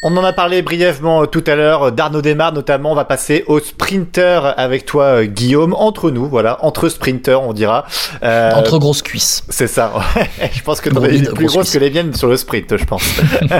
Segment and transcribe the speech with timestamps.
[0.00, 2.92] On en a parlé brièvement euh, tout à l'heure euh, d'Arnaud Desmar notamment.
[2.92, 5.74] On va passer au sprinter avec toi, euh, Guillaume.
[5.74, 7.84] Entre nous, voilà, entre sprinters, on dira.
[8.22, 9.42] Euh, Entre grosses cuisses.
[9.48, 9.92] C'est ça.
[10.52, 11.72] je pense que bide, plus grosse grosse cuisse.
[11.72, 13.02] que les miennes sur le sprint, je pense.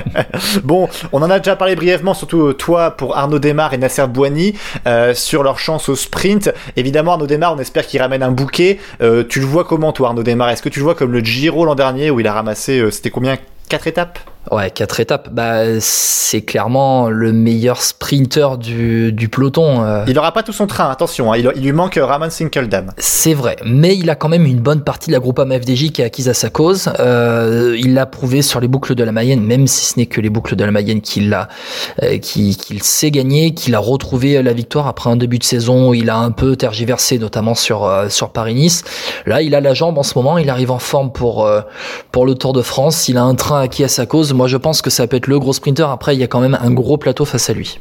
[0.62, 4.54] bon, on en a déjà parlé brièvement, surtout toi pour Arnaud Desmar et Nasser Bouani
[4.86, 6.52] euh, sur leur chance au sprint.
[6.76, 8.78] Évidemment, Arnaud Desmar, on espère qu'il ramène un bouquet.
[9.02, 10.50] Euh, tu le vois comment, toi, Arnaud Desmar?
[10.50, 12.92] Est-ce que tu le vois comme le Giro l'an dernier où il a ramassé, euh,
[12.92, 13.38] c'était combien?
[13.68, 14.20] Quatre étapes?
[14.50, 15.28] Ouais, quatre étapes.
[15.32, 19.82] Bah, c'est clairement le meilleur sprinter du, du peloton.
[19.84, 20.04] euh.
[20.08, 21.32] Il aura pas tout son train, attention.
[21.32, 21.36] hein.
[21.36, 22.92] Il, il lui manque euh, Ramon Sinkeldam.
[22.98, 26.00] C'est vrai, mais il a quand même une bonne partie de la groupe FDJ qui
[26.02, 26.90] est acquise à sa cause.
[26.98, 30.20] Euh, il l'a prouvé sur les boucles de la Mayenne, même si ce n'est que
[30.20, 31.48] les boucles de la Mayenne qu'il a,
[32.02, 35.90] euh, qui- qu'il sait gagner, qu'il a retrouvé la victoire après un début de saison
[35.90, 38.84] où il a un peu tergiversé, notamment sur euh, sur Paris-Nice.
[39.26, 41.60] Là, il a la jambe en ce moment, il arrive en forme pour euh,
[42.12, 43.08] pour le Tour de France.
[43.08, 44.32] Il a un train acquis à sa cause.
[44.38, 45.90] Moi, je pense que ça peut être le gros sprinter.
[45.90, 47.80] Après, il y a quand même un gros plateau face à lui.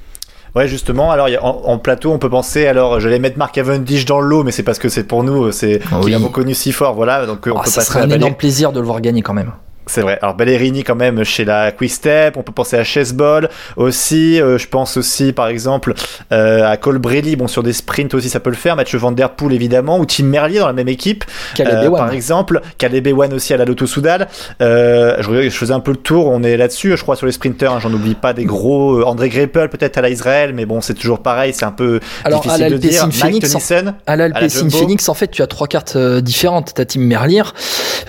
[0.55, 1.11] Ouais, justement.
[1.11, 2.65] Alors, il y a- en, en plateau, on peut penser.
[2.65, 5.81] Alors, j'allais mettre Mark Cavendish dans l'eau, mais c'est parce que c'est pour nous, c'est
[5.91, 6.95] Ah qu'il a reconnu si fort.
[6.95, 9.01] Voilà, donc euh, on Ah, peut ça passer serait un énorme plaisir de le voir
[9.01, 9.51] gagner quand même.
[9.87, 10.19] C'est vrai.
[10.21, 12.37] Alors Ballerini quand même chez la Quick Step.
[12.37, 14.39] On peut penser à Chessball aussi.
[14.41, 15.93] euh, je pense aussi par exemple
[16.31, 17.35] euh, à Colbrelli.
[17.35, 18.75] Bon sur des sprints aussi ça peut le faire.
[18.75, 21.23] Mathieu Van Der Poel évidemment ou Tim Merlier dans la même équipe.
[21.59, 22.61] Euh, par exemple.
[22.77, 24.27] Caleb Ewan aussi à la Lotto Soudal.
[24.61, 26.27] Euh, je, faisais un peu le tour.
[26.27, 26.95] On est là-dessus.
[26.95, 27.71] Je crois sur les sprinters.
[27.71, 28.99] hein, J'en oublie pas des gros.
[28.99, 30.53] euh, André Greipel peut-être à la Israël.
[30.53, 31.53] Mais bon c'est toujours pareil.
[31.55, 33.07] C'est un peu Alors, à difficile de l'Alpecin dire.
[33.07, 33.93] Mike Phoenix, Tennyson.
[34.05, 34.69] À la l'Alpecin.
[34.69, 36.73] Phoenix, en fait, tu as trois cartes différentes.
[36.75, 37.43] Tu as Tim Merlier,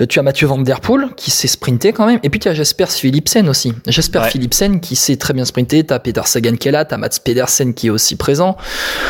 [0.08, 2.54] tu as Mathieu Van Der Poel qui sait sprinter quand même, et puis tu as
[2.54, 3.74] Jasper Philipsen aussi.
[3.86, 4.30] Jasper Ouais.
[4.30, 6.96] Philipsen qui sait très bien sprinter, tu as Peter Sagan qui est là, tu as
[6.98, 8.56] Mats Pedersen qui est aussi présent.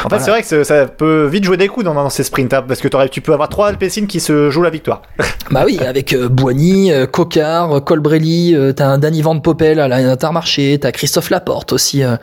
[0.05, 2.53] En fait, c'est vrai que ça- peut vite jouer des coups dans, dans ces sprints,
[2.55, 5.03] hein, parce que tu peux avoir trois Alpecin qui se jouent la victoire.
[5.51, 9.81] Bah oui, avec euh, Boigny, euh, Cocard, euh, Colbrelli, euh, t'as un Danny Van Poppel
[9.81, 12.17] à l'Intermarché, t'as Christophe Laporte aussi euh,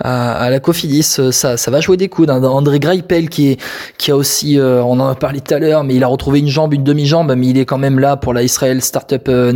[0.00, 2.28] à, à la Cofidis, euh, ça, ça va jouer des coups.
[2.28, 3.60] D'un André Greipel qui est
[3.96, 6.48] qui a aussi, on en a parlé tout à l'heure, mais il a retrouvé une
[6.48, 9.50] jambe, une demi-jambe, mais il est quand même là pour la Israel Startup euh,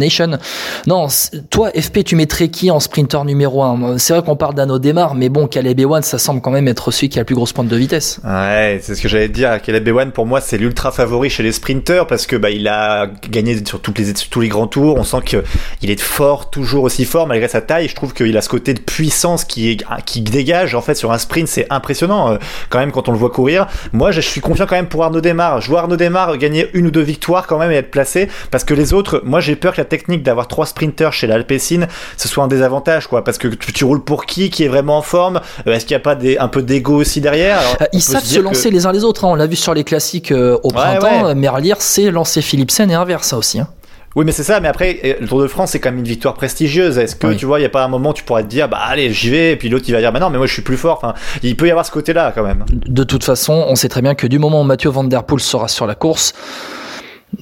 [0.86, 1.06] Non,
[1.50, 3.98] toi FP, tu mettrais qui en sprinter numéro un?
[3.98, 6.90] C'est vrai qu'on parle d'Anno Démarre, mais bon, Caleb Ewan, ça semble quand même être
[6.90, 8.20] celui qui a la plus grosse pointe de vitesse.
[8.24, 9.60] Ouais, c'est ce que j'allais dire.
[9.62, 13.06] Caleb Ewan, pour moi, c'est l'ultra favori chez les sprinters parce que bah il a
[13.30, 14.96] gagné sur tous les grands tours.
[14.98, 15.44] On sent que
[15.80, 17.88] il est fort, toujours aussi fort malgré sa taille.
[17.88, 21.18] Je trouve qu'il a ce côté de puissance qui qui dégage en fait sur un
[21.18, 21.48] sprint.
[21.48, 22.38] C'est impressionnant euh,
[22.70, 23.66] quand même quand on le voit courir.
[23.92, 25.60] Moi, je suis confiant quand même pour Arnaud Desmar.
[25.60, 28.64] Je vois Arnaud Desmar gagner une ou deux victoires quand même et être placé parce
[28.64, 31.86] que les autres, moi, j'ai peur que la technique d'avoir trois sprinters chez l'Alpecin,
[32.16, 34.98] ce soit un désavantage quoi parce que tu, tu roules pour qui qui est vraiment
[34.98, 35.40] en forme?
[35.66, 37.58] Euh, Est-ce qu'il n'y a pas des, un peu d'ego aussi derrière?
[37.58, 39.24] Alors, Euh, ils savent se, que- lancer les uns les autres.
[39.24, 39.28] hein.
[39.30, 41.26] On l'a vu sur les classiques euh, au printemps.
[41.26, 41.34] ouais.
[41.34, 43.60] Merlier sait lancer Philipsen et inverse ça aussi.
[43.60, 43.68] hein.
[44.14, 44.60] Oui, mais c'est ça.
[44.60, 46.98] Mais après, le Tour de France, c'est quand même une victoire prestigieuse.
[46.98, 47.36] Est-ce que Oui.
[47.36, 49.10] tu vois, il y a pas un moment où tu pourrais te dire, bah allez,
[49.12, 50.76] j'y vais, et puis l'autre il va dire, bah non, mais moi je suis plus
[50.76, 50.98] fort.
[51.02, 52.64] Enfin, il peut y avoir ce côté-là quand même.
[52.70, 55.40] De toute façon, on sait très bien que du moment où Mathieu Van Der Poel
[55.40, 56.34] sera sur la course,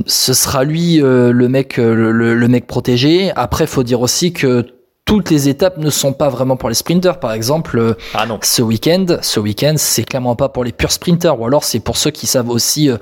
[0.06, 3.32] ce sera lui euh, le mec euh, le, le- le mec protégé.
[3.36, 4.66] Après, faut dire aussi que
[5.06, 7.18] toutes les étapes ne sont pas vraiment pour les sprinters.
[7.18, 8.38] Par exemple, euh, Ah non.
[8.44, 11.96] ce week-end, ce week-end, c'est clairement pas pour les purs sprinters, ou alors c'est pour
[11.96, 12.96] ceux qui savent aussi euh,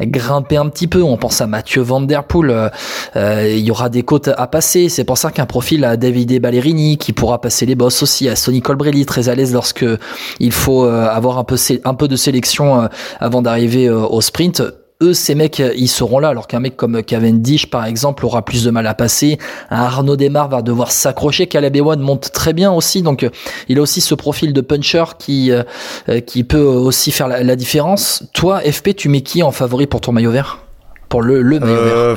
[0.00, 1.02] grimper un petit peu.
[1.04, 2.70] On pense à Mathieu Van Der Poel.
[3.14, 4.88] euh, il y aura des côtes à passer.
[4.88, 8.34] C'est pour ça qu'un profil à Davide Ballerini qui pourra passer les bosses aussi, à
[8.34, 9.84] Sonny Colbrelli très à l'aise lorsque
[10.40, 12.88] il faut avoir un peu un peu de sélection
[13.20, 14.64] avant d'arriver au sprint.
[15.02, 18.44] Eux, ces mecs, euh, ils seront là, alors qu'un mec comme Cavendish, par exemple, aura
[18.44, 19.36] plus de mal à passer.
[19.68, 21.48] Arnaud Desmar va devoir s'accrocher.
[21.48, 23.30] Caleb Ewan monte très bien aussi, donc euh,
[23.68, 28.24] il a aussi ce profil de puncher qui euh, qui peut aussi faire la, différence.
[28.32, 30.60] Toi, FP, tu mets qui en favori pour ton maillot vert?
[31.08, 32.16] Pour le, maillot vert?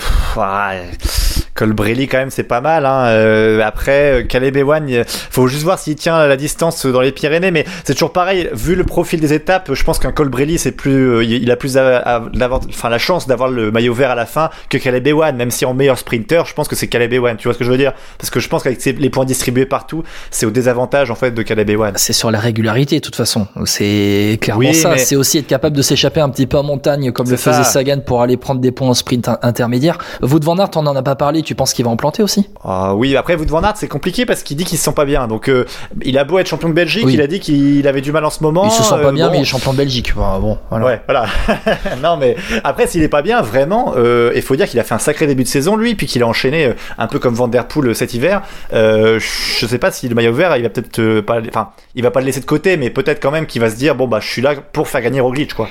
[1.55, 3.05] Colbrelli quand même c'est pas mal hein.
[3.07, 7.11] Euh, après euh, Caleb Ewan il faut juste voir s'il tient la distance dans les
[7.13, 10.73] Pyrénées mais c'est toujours pareil vu le profil des étapes je pense qu'un Colbrelli c'est
[10.73, 14.11] plus euh, il a plus à- à- l'avant- enfin la chance d'avoir le maillot vert
[14.11, 16.87] à la fin que Caleb Ewan même si en meilleur sprinter je pense que c'est
[16.87, 17.93] Caleb Ewan tu vois ce que je veux dire?
[18.17, 21.41] Parce que je pense qu'avec les points distribués partout c'est au désavantage en fait de
[21.41, 23.47] Caleb Ewan C'est sur la régularité, de toute façon.
[23.65, 24.89] C'est clairement Oui, ça.
[24.91, 27.63] mais- C'est aussi être capable de s'échapper un petit peu en montagne, comme le faisait
[27.63, 27.63] ça.
[27.63, 29.97] Sagan pour aller prendre des points en sprint in- intermédiaire.
[30.21, 31.41] Vous de Van Aert, on n'en a pas parlé.
[31.45, 32.49] Tu penses qu'il va en planter aussi?
[32.63, 35.27] Ah, Oui, après, van Aert, c'est compliqué parce qu'il dit qu'il se sent pas bien.
[35.27, 35.65] Donc, euh,
[36.03, 38.29] il a beau être champion de Belgique, il a dit qu'il avait du mal en
[38.29, 38.65] ce moment.
[38.65, 40.13] Il se sent pas bien, mais il est champion de Belgique.
[40.15, 40.85] bon, voilà.
[40.85, 41.27] Ouais, voilà.
[42.03, 43.93] non, mais après, s'il est pas bien, vraiment,
[44.35, 46.27] il faut dire qu'il a fait un sacré début de saison, lui, puis qu'il a
[46.27, 48.41] enchaîné un peu comme Van Der Poel cet hiver.
[48.71, 51.39] je sais pas si le maillot vert, il va peut-être pas.
[51.47, 53.75] Enfin, il va pas le laisser de côté, mais peut-être quand même qu'il va se
[53.75, 55.69] dire bon, bah, je suis là pour faire gagner Roglic, quoi.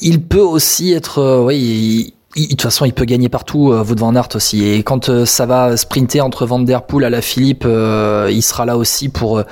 [0.00, 3.98] Il peut aussi être, euh, oui, de toute façon, il peut gagner partout, euh, Wout
[3.98, 4.64] van Aert aussi.
[4.64, 8.66] Et quand euh, ça va sprinter entre Van Der Poel à la Philippe, il sera
[8.66, 9.42] là aussi pour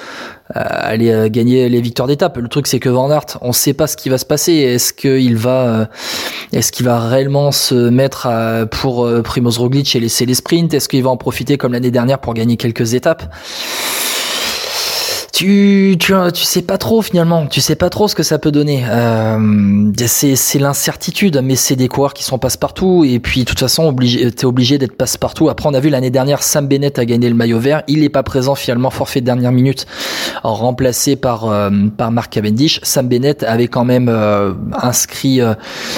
[0.50, 2.36] aller gagner les victoires d'étape.
[2.36, 4.52] Le truc, c'est que Van Aert, on ne sait pas ce qui va se passer.
[4.52, 5.88] Est-ce qu'il va,
[6.52, 8.28] est-ce qu'il va réellement se mettre
[8.70, 10.74] pour Primoz Roglic et laisser les sprints?
[10.74, 13.24] Est-ce qu'il va en profiter comme l'année dernière pour gagner quelques étapes?
[15.34, 18.52] Tu, tu, tu sais pas trop finalement, tu sais pas trop ce que ça peut
[18.52, 18.84] donner.
[18.88, 23.88] Euh, c'est l'incertitude, mais c'est des coureurs qui sont passe-partout et puis de toute façon
[23.88, 25.48] obligé, t'es obligé d'être passe-partout.
[25.48, 28.10] Après on a vu l'année dernière Sam Bennett a gagné le maillot vert, il est
[28.10, 29.86] pas présent finalement forfait de dernière minute,
[30.44, 32.78] remplacé par euh, par Mark Cavendish.
[32.84, 35.54] Sam Bennett avait quand même euh, inscrit euh,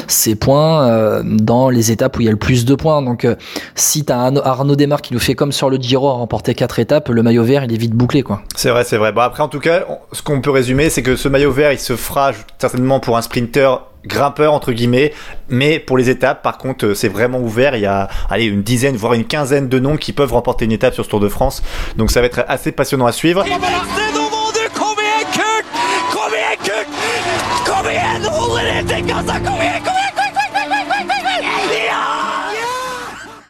[0.07, 3.03] ses points dans les étapes où il y a le plus de points.
[3.03, 3.27] Donc
[3.75, 7.11] si t'as Arnaud Desmar qui nous fait comme sur le Giro à remporter quatre étapes,
[7.11, 8.41] le maillot vert il est vite bouclé quoi.
[8.57, 9.13] C'est vrai, c'est vrai.
[9.13, 11.81] Bah, après, en tout cas, ce qu'on peut résumer, c'est que ce maillot vert, il
[11.81, 15.13] se fera certainement pour un sprinter grimpeur entre guillemets,
[15.49, 17.75] mais pour les étapes, par contre, c'est vraiment ouvert.
[17.75, 20.71] Il y a allez, une dizaine, voire une quinzaine de noms qui peuvent remporter une
[20.71, 21.63] étape sur ce Tour de France.
[21.97, 23.45] Donc ça va être assez passionnant à suivre.